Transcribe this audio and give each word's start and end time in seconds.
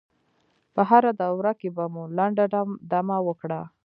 په 0.73 0.81
هره 0.89 1.11
دوره 1.21 1.51
کې 1.59 1.69
به 1.75 1.85
مو 1.93 2.03
لنډه 2.17 2.45
دمه 2.91 3.17
وکړه. 3.27 3.61